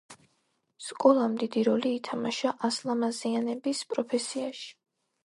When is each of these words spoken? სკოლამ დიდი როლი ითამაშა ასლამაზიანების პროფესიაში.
სკოლამ 0.85 1.35
დიდი 1.43 1.63
როლი 1.67 1.91
ითამაშა 1.97 2.53
ასლამაზიანების 2.71 3.83
პროფესიაში. 3.93 4.73